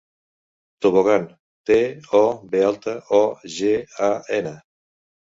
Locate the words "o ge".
3.19-3.71